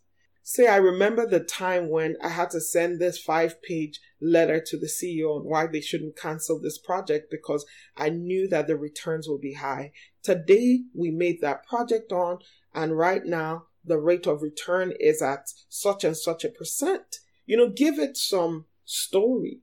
Say, 0.51 0.65
I 0.65 0.77
remember 0.77 1.27
the 1.27 1.41
time 1.41 1.91
when 1.91 2.17
I 2.23 2.29
had 2.29 2.49
to 2.49 2.59
send 2.59 2.99
this 2.99 3.19
five 3.19 3.61
page 3.61 3.99
letter 4.19 4.59
to 4.59 4.79
the 4.79 4.87
CEO 4.87 5.35
on 5.35 5.43
why 5.43 5.67
they 5.67 5.79
shouldn't 5.79 6.17
cancel 6.17 6.59
this 6.59 6.79
project 6.79 7.29
because 7.29 7.67
I 7.95 8.09
knew 8.09 8.47
that 8.47 8.65
the 8.65 8.75
returns 8.75 9.29
would 9.29 9.41
be 9.41 9.53
high. 9.53 9.91
Today, 10.23 10.85
we 10.95 11.11
made 11.11 11.41
that 11.41 11.67
project 11.67 12.11
on, 12.11 12.39
and 12.73 12.97
right 12.97 13.23
now, 13.23 13.65
the 13.85 13.99
rate 13.99 14.25
of 14.25 14.41
return 14.41 14.91
is 14.99 15.21
at 15.21 15.51
such 15.69 16.03
and 16.03 16.17
such 16.17 16.43
a 16.43 16.49
percent. 16.49 17.17
You 17.45 17.55
know, 17.55 17.69
give 17.69 17.99
it 17.99 18.17
some 18.17 18.65
story 18.85 19.59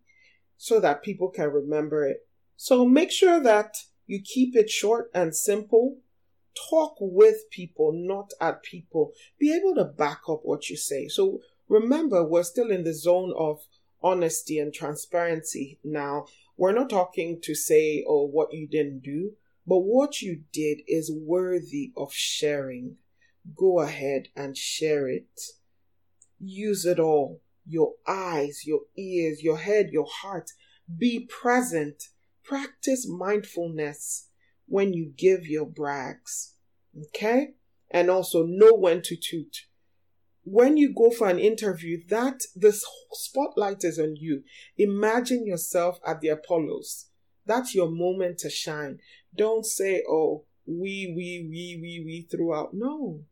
so 0.56 0.78
that 0.78 1.02
people 1.02 1.30
can 1.30 1.50
remember 1.50 2.06
it. 2.06 2.18
So 2.54 2.86
make 2.86 3.10
sure 3.10 3.40
that 3.40 3.76
you 4.06 4.22
keep 4.22 4.54
it 4.54 4.70
short 4.70 5.10
and 5.12 5.34
simple 5.34 5.96
talk 6.70 6.96
with 7.00 7.50
people, 7.50 7.92
not 7.94 8.32
at 8.40 8.62
people. 8.62 9.12
Be 9.38 9.54
able 9.54 9.75
to 9.76 9.84
back 9.84 10.22
up 10.28 10.40
what 10.42 10.68
you 10.68 10.76
say. 10.76 11.08
So 11.08 11.40
remember, 11.68 12.25
we're 12.25 12.42
still 12.42 12.70
in 12.70 12.84
the 12.84 12.94
zone 12.94 13.32
of 13.36 13.60
honesty 14.02 14.58
and 14.58 14.72
transparency 14.72 15.78
now. 15.84 16.26
We're 16.56 16.72
not 16.72 16.90
talking 16.90 17.40
to 17.42 17.54
say, 17.54 18.04
oh, 18.08 18.26
what 18.26 18.52
you 18.52 18.66
didn't 18.66 19.00
do, 19.00 19.32
but 19.66 19.80
what 19.80 20.22
you 20.22 20.42
did 20.52 20.78
is 20.86 21.10
worthy 21.12 21.92
of 21.96 22.12
sharing. 22.12 22.96
Go 23.56 23.80
ahead 23.80 24.28
and 24.34 24.56
share 24.56 25.08
it. 25.08 25.40
Use 26.38 26.84
it 26.84 26.98
all 26.98 27.40
your 27.68 27.94
eyes, 28.06 28.62
your 28.64 28.82
ears, 28.96 29.42
your 29.42 29.58
head, 29.58 29.90
your 29.90 30.06
heart. 30.06 30.52
Be 30.98 31.26
present. 31.28 32.04
Practice 32.44 33.08
mindfulness 33.08 34.25
when 34.66 34.92
you 34.92 35.12
give 35.16 35.46
your 35.46 35.66
brags. 35.66 36.54
Okay? 37.08 37.54
And 37.90 38.11
also 38.11 38.44
know 38.44 38.75
when 38.75 39.02
to 39.02 39.16
toot. 39.16 39.66
When 40.44 40.76
you 40.76 40.94
go 40.94 41.11
for 41.11 41.28
an 41.28 41.40
interview, 41.40 42.02
that 42.08 42.42
the 42.54 42.78
spotlight 43.12 43.82
is 43.82 43.99
on 43.99 44.14
you. 44.16 44.44
Imagine 44.78 45.46
yourself 45.46 45.99
at 46.06 46.20
the 46.20 46.28
Apollos. 46.28 47.06
That's 47.44 47.75
your 47.75 47.90
moment 47.90 48.38
to 48.38 48.50
shine. 48.50 48.99
Don't 49.37 49.66
say, 49.66 50.02
oh, 50.08 50.44
we, 50.66 51.12
we, 51.16 51.46
we, 51.49 51.78
we, 51.80 52.02
we 52.04 52.28
throughout. 52.30 52.75
No. 52.75 53.23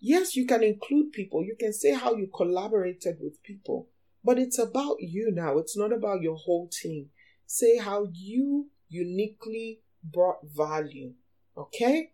Yes, 0.00 0.34
you 0.34 0.46
can 0.46 0.62
include 0.62 1.12
people. 1.12 1.44
You 1.44 1.54
can 1.58 1.72
say 1.72 1.94
how 1.94 2.14
you 2.14 2.28
collaborated 2.34 3.18
with 3.20 3.42
people. 3.42 3.88
But 4.24 4.38
it's 4.38 4.58
about 4.58 4.96
you 5.00 5.30
now. 5.32 5.58
It's 5.58 5.76
not 5.76 5.92
about 5.92 6.22
your 6.22 6.36
whole 6.36 6.68
team. 6.68 7.10
Say 7.46 7.78
how 7.78 8.08
you 8.12 8.70
uniquely 8.88 9.80
brought 10.02 10.38
value. 10.44 11.12
Okay? 11.56 12.12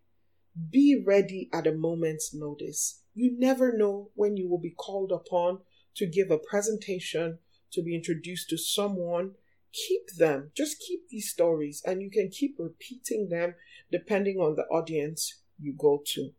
Be 0.71 1.02
ready 1.04 1.49
at 1.52 1.66
a 1.66 1.73
moment's 1.73 2.35
notice. 2.35 3.02
You 3.14 3.37
never 3.38 3.76
know 3.76 4.11
when 4.14 4.37
you 4.37 4.49
will 4.49 4.59
be 4.59 4.75
called 4.76 5.12
upon 5.12 5.61
to 5.97 6.07
give 6.07 6.30
a 6.30 6.38
presentation, 6.38 7.38
to 7.73 7.83
be 7.83 7.95
introduced 7.95 8.49
to 8.50 8.59
someone. 8.59 9.33
Keep 9.73 10.16
them. 10.16 10.50
Just 10.57 10.78
keep 10.80 11.09
these 11.09 11.30
stories 11.30 11.83
and 11.85 12.02
you 12.02 12.11
can 12.11 12.30
keep 12.30 12.57
repeating 12.59 13.28
them 13.28 13.54
depending 13.92 14.38
on 14.38 14.57
the 14.57 14.64
audience 14.64 15.42
you 15.59 15.75
go 15.76 16.02
to. 16.14 16.30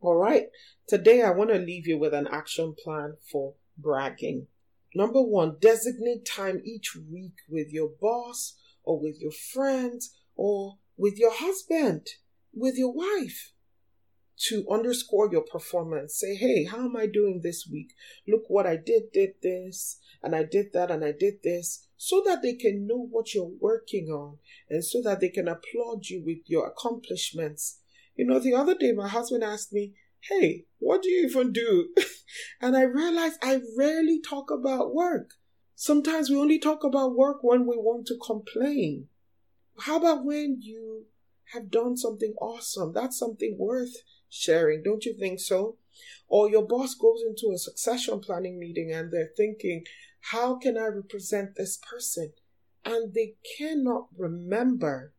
All 0.00 0.16
right. 0.16 0.48
Today 0.86 1.22
I 1.22 1.30
want 1.30 1.50
to 1.50 1.58
leave 1.58 1.86
you 1.86 1.98
with 1.98 2.12
an 2.12 2.28
action 2.30 2.74
plan 2.82 3.16
for 3.30 3.54
bragging. 3.78 4.46
Number 4.94 5.22
one, 5.22 5.56
designate 5.60 6.24
time 6.24 6.62
each 6.64 6.96
week 6.96 7.34
with 7.48 7.72
your 7.72 7.90
boss 8.00 8.56
or 8.82 9.00
with 9.00 9.20
your 9.20 9.32
friends 9.32 10.16
or 10.36 10.78
with 10.96 11.18
your 11.18 11.32
husband, 11.32 12.06
with 12.54 12.76
your 12.76 12.92
wife 12.92 13.52
to 14.38 14.66
underscore 14.70 15.30
your 15.30 15.42
performance. 15.42 16.18
Say, 16.18 16.34
hey, 16.34 16.64
how 16.64 16.84
am 16.84 16.96
I 16.96 17.06
doing 17.06 17.40
this 17.42 17.66
week? 17.70 17.94
Look 18.28 18.44
what 18.48 18.66
I 18.66 18.76
did, 18.76 19.12
did 19.12 19.30
this, 19.42 19.98
and 20.22 20.34
I 20.34 20.44
did 20.44 20.72
that, 20.74 20.90
and 20.90 21.04
I 21.04 21.12
did 21.12 21.42
this, 21.42 21.86
so 21.96 22.22
that 22.26 22.42
they 22.42 22.54
can 22.54 22.86
know 22.86 23.06
what 23.10 23.34
you're 23.34 23.52
working 23.60 24.08
on 24.08 24.38
and 24.68 24.84
so 24.84 25.00
that 25.02 25.20
they 25.20 25.30
can 25.30 25.48
applaud 25.48 26.06
you 26.06 26.22
with 26.24 26.38
your 26.46 26.66
accomplishments. 26.66 27.80
You 28.14 28.26
know, 28.26 28.38
the 28.38 28.54
other 28.54 28.74
day 28.74 28.92
my 28.92 29.08
husband 29.08 29.42
asked 29.42 29.72
me, 29.72 29.94
hey, 30.28 30.64
what 30.78 31.02
do 31.02 31.10
you 31.10 31.26
even 31.26 31.52
do? 31.52 31.88
and 32.60 32.76
I 32.76 32.82
realized 32.82 33.38
I 33.42 33.60
rarely 33.78 34.20
talk 34.20 34.50
about 34.50 34.94
work. 34.94 35.30
Sometimes 35.74 36.30
we 36.30 36.36
only 36.36 36.58
talk 36.58 36.84
about 36.84 37.16
work 37.16 37.38
when 37.42 37.66
we 37.66 37.76
want 37.76 38.06
to 38.06 38.18
complain. 38.24 39.08
How 39.80 39.98
about 39.98 40.24
when 40.24 40.58
you 40.60 41.06
have 41.52 41.70
done 41.70 41.96
something 41.96 42.34
awesome? 42.40 42.92
That's 42.92 43.18
something 43.18 43.56
worth 43.58 43.94
sharing, 44.28 44.82
don't 44.82 45.04
you 45.04 45.14
think 45.18 45.40
so? 45.40 45.76
Or 46.28 46.50
your 46.50 46.66
boss 46.66 46.94
goes 46.94 47.22
into 47.26 47.52
a 47.54 47.58
succession 47.58 48.20
planning 48.20 48.58
meeting 48.58 48.92
and 48.92 49.12
they're 49.12 49.32
thinking, 49.36 49.84
how 50.32 50.56
can 50.56 50.76
I 50.76 50.86
represent 50.86 51.54
this 51.54 51.78
person? 51.78 52.32
And 52.84 53.14
they 53.14 53.34
cannot 53.58 54.08
remember. 54.16 55.14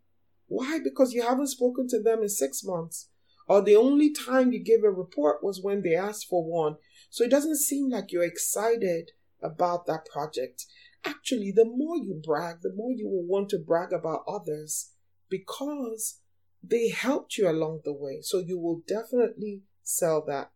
Why? 0.48 0.80
Because 0.84 1.14
you 1.14 1.22
haven't 1.22 1.48
spoken 1.48 1.88
to 1.90 2.02
them 2.02 2.22
in 2.22 2.30
six 2.30 2.64
months. 2.64 3.10
Or 3.48 3.62
the 3.62 3.76
only 3.76 4.12
time 4.12 4.52
you 4.52 4.64
gave 4.64 4.84
a 4.84 4.92
report 4.92 5.44
was 5.44 5.62
when 5.62 5.82
they 5.82 5.96
asked 5.96 6.28
for 6.28 6.44
one. 6.44 6.76
So 7.10 7.24
it 7.24 7.32
doesn't 7.32 7.58
seem 7.58 7.90
like 7.90 8.12
you're 8.12 8.24
excited 8.24 9.12
about 9.42 9.86
that 9.86 10.06
project. 10.06 10.66
Actually, 11.08 11.54
the 11.56 11.64
more 11.64 11.96
you 11.96 12.22
brag, 12.22 12.58
the 12.62 12.74
more 12.76 12.92
you 12.92 13.08
will 13.08 13.26
want 13.26 13.48
to 13.50 13.58
brag 13.58 13.94
about 13.94 14.26
others 14.28 14.92
because 15.30 16.20
they 16.62 16.90
helped 16.90 17.38
you 17.38 17.50
along 17.50 17.80
the 17.86 17.94
way. 17.94 18.20
So 18.22 18.40
you 18.40 18.60
will 18.60 18.82
definitely 18.86 19.62
sell 19.84 20.22
that. 20.28 20.52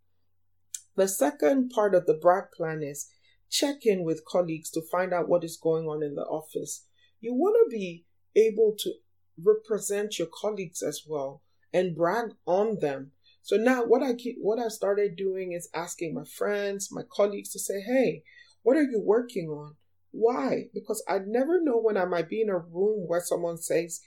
The 0.97 1.07
second 1.07 1.69
part 1.69 1.95
of 1.95 2.05
the 2.05 2.13
brag 2.13 2.51
plan 2.53 2.83
is 2.83 3.07
check 3.49 3.85
in 3.85 4.03
with 4.03 4.25
colleagues 4.25 4.69
to 4.71 4.81
find 4.81 5.13
out 5.13 5.29
what 5.29 5.45
is 5.45 5.55
going 5.55 5.85
on 5.85 6.03
in 6.03 6.15
the 6.15 6.23
office. 6.23 6.85
You 7.21 7.33
want 7.33 7.55
to 7.63 7.73
be 7.73 8.05
able 8.35 8.75
to 8.79 8.93
represent 9.41 10.19
your 10.19 10.27
colleagues 10.33 10.83
as 10.83 11.03
well 11.07 11.43
and 11.73 11.95
brag 11.95 12.31
on 12.45 12.79
them. 12.79 13.13
So 13.41 13.55
now 13.55 13.85
what 13.85 14.03
I 14.03 14.15
keep 14.15 14.35
what 14.41 14.59
I 14.59 14.67
started 14.67 15.15
doing 15.15 15.53
is 15.53 15.69
asking 15.73 16.13
my 16.13 16.25
friends, 16.25 16.89
my 16.91 17.03
colleagues 17.09 17.53
to 17.53 17.59
say, 17.59 17.79
"Hey, 17.79 18.23
what 18.63 18.75
are 18.75 18.83
you 18.83 18.99
working 18.99 19.47
on?" 19.47 19.77
Why? 20.11 20.65
Because 20.73 21.03
I 21.07 21.19
never 21.25 21.61
know 21.61 21.79
when 21.79 21.97
I 21.97 22.05
might 22.05 22.29
be 22.29 22.41
in 22.41 22.49
a 22.49 22.57
room 22.57 23.07
where 23.07 23.21
someone 23.21 23.57
says, 23.57 24.01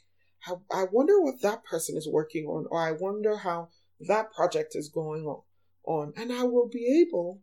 I, 0.47 0.55
I 0.71 0.85
wonder 0.91 1.21
what 1.21 1.43
that 1.43 1.65
person 1.65 1.97
is 1.97 2.09
working 2.09 2.47
on, 2.47 2.67
or 2.71 2.81
I 2.81 2.93
wonder 2.93 3.39
how 3.39 3.69
that 4.01 4.33
project 4.33 4.73
is 4.75 4.89
going 4.89 5.25
on, 5.25 5.43
on. 5.87 6.13
And 6.17 6.33
I 6.33 6.45
will 6.45 6.69
be 6.69 7.05
able 7.07 7.41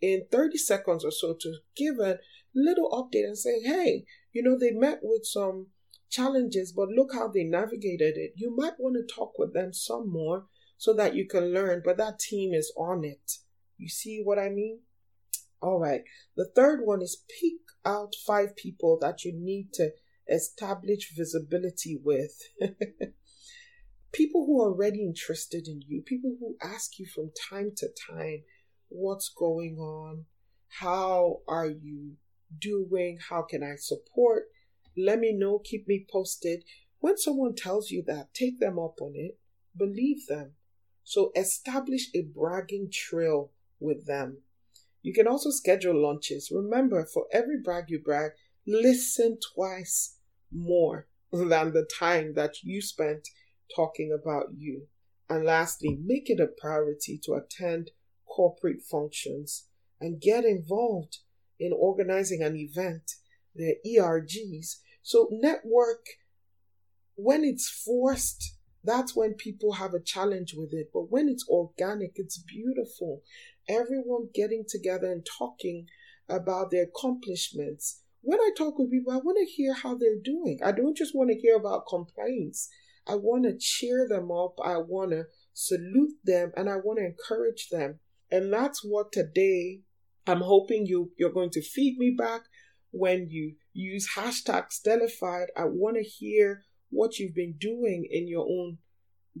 in 0.00 0.26
30 0.30 0.58
seconds 0.58 1.04
or 1.04 1.10
so 1.10 1.34
to 1.40 1.54
give 1.76 1.98
a 1.98 2.18
little 2.54 2.90
update 2.90 3.24
and 3.24 3.38
say, 3.38 3.60
hey, 3.62 4.04
you 4.32 4.42
know, 4.42 4.58
they 4.58 4.72
met 4.72 4.98
with 5.02 5.24
some 5.24 5.68
challenges, 6.10 6.72
but 6.72 6.88
look 6.88 7.14
how 7.14 7.28
they 7.28 7.44
navigated 7.44 8.16
it. 8.16 8.32
You 8.36 8.54
might 8.54 8.78
want 8.78 8.96
to 8.96 9.14
talk 9.14 9.38
with 9.38 9.54
them 9.54 9.72
some 9.72 10.10
more 10.10 10.46
so 10.76 10.92
that 10.94 11.14
you 11.14 11.26
can 11.26 11.54
learn, 11.54 11.80
but 11.84 11.96
that 11.96 12.18
team 12.18 12.52
is 12.52 12.72
on 12.76 13.04
it. 13.04 13.38
You 13.78 13.88
see 13.88 14.20
what 14.22 14.38
I 14.38 14.48
mean? 14.48 14.80
All 15.62 15.78
right. 15.78 16.02
The 16.36 16.50
third 16.56 16.80
one 16.84 17.02
is 17.02 17.22
pick 17.40 17.60
out 17.84 18.16
five 18.26 18.56
people 18.56 18.98
that 19.00 19.24
you 19.24 19.32
need 19.32 19.72
to 19.74 19.92
establish 20.28 21.12
visibility 21.16 21.98
with. 22.02 22.42
people 24.12 24.44
who 24.44 24.60
are 24.60 24.72
already 24.72 25.02
interested 25.04 25.68
in 25.68 25.82
you, 25.86 26.02
people 26.02 26.36
who 26.40 26.56
ask 26.60 26.98
you 26.98 27.06
from 27.06 27.30
time 27.48 27.70
to 27.76 27.88
time, 28.10 28.42
what's 28.88 29.28
going 29.28 29.78
on? 29.78 30.24
How 30.80 31.38
are 31.46 31.68
you 31.68 32.14
doing? 32.58 33.18
How 33.30 33.42
can 33.42 33.62
I 33.62 33.76
support? 33.76 34.46
Let 34.96 35.20
me 35.20 35.32
know, 35.32 35.60
keep 35.60 35.86
me 35.86 36.04
posted. 36.10 36.64
When 36.98 37.16
someone 37.16 37.54
tells 37.54 37.90
you 37.90 38.02
that, 38.08 38.34
take 38.34 38.58
them 38.58 38.80
up 38.80 39.00
on 39.00 39.12
it, 39.14 39.38
believe 39.76 40.26
them. 40.26 40.52
So 41.04 41.30
establish 41.36 42.08
a 42.14 42.22
bragging 42.22 42.90
trail 42.92 43.52
with 43.80 44.06
them. 44.06 44.38
You 45.02 45.12
can 45.12 45.26
also 45.26 45.50
schedule 45.50 46.00
lunches. 46.00 46.50
Remember, 46.52 47.04
for 47.04 47.26
every 47.32 47.60
brag 47.62 47.84
you 47.88 48.00
brag, 48.00 48.32
listen 48.66 49.38
twice 49.54 50.16
more 50.50 51.08
than 51.32 51.72
the 51.72 51.88
time 51.98 52.34
that 52.34 52.62
you 52.62 52.80
spent 52.80 53.28
talking 53.74 54.12
about 54.12 54.54
you. 54.56 54.86
And 55.28 55.44
lastly, 55.44 55.98
make 56.04 56.28
it 56.28 56.40
a 56.40 56.46
priority 56.46 57.18
to 57.24 57.34
attend 57.34 57.90
corporate 58.26 58.82
functions 58.82 59.66
and 60.00 60.20
get 60.20 60.44
involved 60.44 61.18
in 61.58 61.72
organizing 61.72 62.42
an 62.42 62.56
event, 62.56 63.12
the 63.54 63.76
ERGs. 63.86 64.76
So, 65.02 65.28
network, 65.30 66.06
when 67.14 67.44
it's 67.44 67.68
forced, 67.68 68.56
that's 68.84 69.14
when 69.14 69.34
people 69.34 69.74
have 69.74 69.94
a 69.94 70.00
challenge 70.00 70.54
with 70.56 70.72
it. 70.72 70.90
But 70.92 71.10
when 71.10 71.28
it's 71.28 71.48
organic, 71.48 72.12
it's 72.16 72.38
beautiful. 72.38 73.22
Everyone 73.68 74.28
getting 74.34 74.64
together 74.68 75.10
and 75.10 75.26
talking 75.38 75.86
about 76.28 76.70
their 76.70 76.84
accomplishments 76.84 78.02
when 78.22 78.38
I 78.40 78.50
talk 78.56 78.78
with 78.78 78.90
people, 78.90 79.12
I 79.12 79.16
want 79.16 79.36
to 79.38 79.52
hear 79.52 79.74
how 79.74 79.96
they're 79.96 80.20
doing. 80.22 80.60
I 80.64 80.72
don't 80.72 80.96
just 80.96 81.14
want 81.14 81.30
to 81.30 81.38
hear 81.38 81.56
about 81.56 81.88
complaints. 81.88 82.68
I 83.06 83.16
want 83.16 83.44
to 83.44 83.58
cheer 83.58 84.06
them 84.08 84.30
up. 84.30 84.54
I 84.64 84.76
want 84.78 85.10
to 85.10 85.24
salute 85.52 86.14
them 86.24 86.52
and 86.56 86.70
I 86.70 86.76
want 86.76 87.00
to 87.00 87.04
encourage 87.04 87.68
them. 87.68 87.98
And 88.30 88.52
that's 88.52 88.84
what 88.84 89.12
today 89.12 89.80
I'm 90.26 90.40
hoping 90.40 90.86
you 90.86 91.10
you're 91.18 91.32
going 91.32 91.50
to 91.50 91.62
feed 91.62 91.98
me 91.98 92.14
back 92.16 92.42
when 92.92 93.28
you 93.28 93.56
use 93.72 94.10
hashtag 94.16 94.66
Stellified. 94.70 95.46
I 95.56 95.64
want 95.64 95.96
to 95.96 96.02
hear 96.02 96.62
what 96.92 97.18
you've 97.18 97.34
been 97.34 97.54
doing 97.58 98.06
in 98.08 98.28
your 98.28 98.46
own 98.46 98.78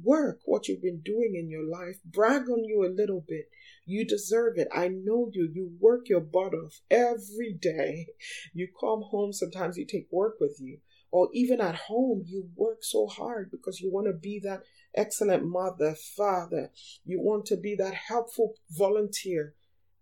work, 0.02 0.40
what 0.46 0.68
you've 0.68 0.82
been 0.82 1.02
doing 1.04 1.34
in 1.38 1.50
your 1.50 1.64
life. 1.64 1.98
Brag 2.04 2.48
on 2.48 2.64
you 2.64 2.84
a 2.84 2.88
little 2.88 3.22
bit. 3.26 3.50
You 3.84 4.06
deserve 4.06 4.56
it. 4.56 4.68
I 4.74 4.88
know 4.88 5.30
you. 5.32 5.48
You 5.52 5.72
work 5.78 6.08
your 6.08 6.20
butt 6.20 6.54
off 6.54 6.80
every 6.90 7.52
day. 7.52 8.06
You 8.54 8.68
come 8.78 9.02
home, 9.02 9.32
sometimes 9.32 9.76
you 9.76 9.86
take 9.86 10.08
work 10.10 10.36
with 10.40 10.58
you. 10.60 10.78
Or 11.10 11.28
even 11.32 11.60
at 11.60 11.74
home, 11.74 12.24
you 12.26 12.48
work 12.56 12.78
so 12.80 13.06
hard 13.06 13.50
because 13.50 13.80
you 13.80 13.92
want 13.92 14.06
to 14.06 14.14
be 14.14 14.40
that 14.44 14.62
excellent 14.94 15.44
mother, 15.44 15.94
father. 15.94 16.70
You 17.04 17.20
want 17.20 17.44
to 17.46 17.56
be 17.56 17.74
that 17.76 17.94
helpful 17.94 18.54
volunteer. 18.70 19.54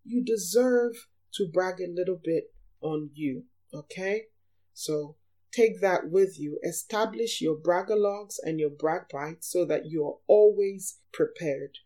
You 0.04 0.24
deserve 0.24 1.08
to 1.34 1.48
brag 1.48 1.80
a 1.80 1.88
little 1.88 2.20
bit 2.22 2.52
on 2.80 3.10
you. 3.14 3.44
Okay? 3.74 4.26
So 4.72 5.16
take 5.52 5.80
that 5.80 6.10
with 6.10 6.38
you. 6.38 6.58
Establish 6.62 7.40
your 7.40 7.56
bragalogs 7.56 8.36
and 8.42 8.58
your 8.60 8.70
brag 8.70 9.02
bites 9.12 9.50
so 9.50 9.64
that 9.64 9.86
you 9.86 10.06
are 10.06 10.16
always 10.26 10.98
prepared. 11.12 11.78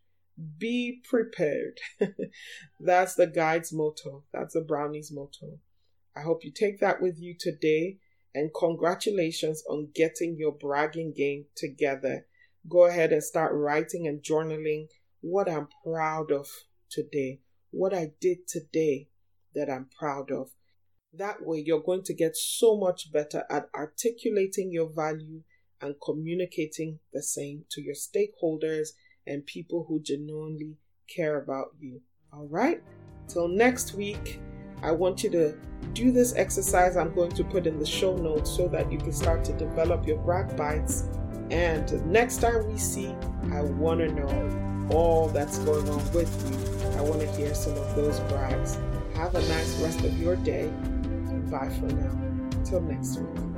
Be 0.57 1.01
prepared. 1.07 1.79
That's 2.79 3.15
the 3.15 3.27
guide's 3.27 3.71
motto. 3.71 4.23
That's 4.33 4.53
the 4.53 4.61
brownie's 4.61 5.11
motto. 5.11 5.59
I 6.15 6.21
hope 6.21 6.43
you 6.43 6.51
take 6.51 6.79
that 6.79 7.01
with 7.01 7.19
you 7.19 7.35
today 7.37 7.97
and 8.33 8.53
congratulations 8.53 9.63
on 9.69 9.89
getting 9.93 10.35
your 10.37 10.51
bragging 10.51 11.13
game 11.13 11.45
together. 11.55 12.25
Go 12.67 12.85
ahead 12.85 13.13
and 13.13 13.23
start 13.23 13.53
writing 13.53 14.07
and 14.07 14.21
journaling 14.21 14.87
what 15.21 15.49
I'm 15.49 15.69
proud 15.83 16.31
of 16.31 16.47
today, 16.89 17.39
what 17.71 17.93
I 17.93 18.11
did 18.19 18.47
today 18.47 19.07
that 19.53 19.69
I'm 19.69 19.89
proud 19.97 20.31
of. 20.31 20.51
That 21.17 21.45
way, 21.45 21.63
you're 21.65 21.81
going 21.81 22.03
to 22.03 22.13
get 22.13 22.35
so 22.35 22.77
much 22.77 23.11
better 23.11 23.43
at 23.49 23.69
articulating 23.75 24.71
your 24.71 24.89
value 24.89 25.41
and 25.81 25.95
communicating 26.03 26.99
the 27.13 27.21
same 27.21 27.65
to 27.71 27.81
your 27.81 27.95
stakeholders 27.95 28.89
and 29.25 29.45
people 29.45 29.85
who 29.87 30.01
genuinely 30.01 30.77
care 31.13 31.41
about 31.41 31.67
you. 31.79 32.01
All 32.33 32.47
right? 32.47 32.81
Till 33.27 33.47
next 33.47 33.93
week, 33.93 34.39
I 34.81 34.91
want 34.91 35.23
you 35.23 35.29
to 35.31 35.57
do 35.93 36.11
this 36.11 36.35
exercise 36.35 36.97
I'm 36.97 37.13
going 37.13 37.31
to 37.31 37.43
put 37.43 37.67
in 37.67 37.79
the 37.79 37.85
show 37.85 38.15
notes 38.15 38.51
so 38.55 38.67
that 38.67 38.91
you 38.91 38.97
can 38.97 39.13
start 39.13 39.43
to 39.45 39.53
develop 39.53 40.05
your 40.05 40.17
brag 40.17 40.55
bites 40.57 41.05
And 41.51 42.05
next 42.07 42.41
time 42.41 42.67
we 42.71 42.77
see, 42.77 43.07
I 43.51 43.61
want 43.61 43.99
to 43.99 44.07
know 44.07 44.87
all 44.89 45.27
that's 45.29 45.59
going 45.59 45.87
on 45.89 46.11
with 46.11 46.29
you. 46.49 46.89
I 46.97 47.01
want 47.01 47.21
to 47.21 47.31
hear 47.33 47.53
some 47.53 47.73
of 47.73 47.95
those 47.95 48.19
brags. 48.21 48.77
Have 49.15 49.35
a 49.35 49.41
nice 49.47 49.79
rest 49.79 50.01
of 50.01 50.19
your 50.19 50.35
day. 50.35 50.67
Bye 51.49 51.69
for 51.79 51.87
now. 51.87 52.11
Till 52.63 52.81
next 52.81 53.17
week. 53.17 53.55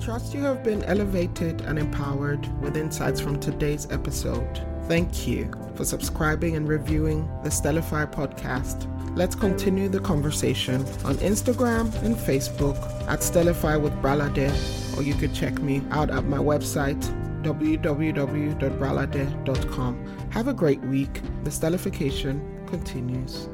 Trust 0.00 0.32
you 0.32 0.42
have 0.44 0.64
been 0.64 0.82
elevated 0.84 1.60
and 1.62 1.78
empowered 1.78 2.46
with 2.62 2.76
insights 2.76 3.20
from 3.20 3.38
today's 3.38 3.86
episode. 3.90 4.66
Thank 4.88 5.28
you 5.28 5.52
for 5.74 5.84
subscribing 5.84 6.56
and 6.56 6.66
reviewing 6.66 7.28
the 7.42 7.50
Stellify 7.50 8.10
podcast. 8.10 8.86
Let's 9.16 9.34
continue 9.34 9.88
the 9.88 10.00
conversation 10.00 10.76
on 11.04 11.16
Instagram 11.16 11.92
and 12.02 12.16
Facebook 12.16 12.78
at 13.06 13.20
Stellify 13.20 13.78
with 13.80 13.92
Bralade, 14.00 14.50
or 14.96 15.02
you 15.02 15.14
could 15.14 15.34
check 15.34 15.60
me 15.60 15.82
out 15.90 16.10
at 16.10 16.24
my 16.24 16.38
website 16.38 17.02
www.bralade.com. 17.42 20.30
Have 20.30 20.48
a 20.48 20.54
great 20.54 20.80
week. 20.82 21.20
The 21.44 21.50
stellification 21.50 22.68
continues. 22.68 23.48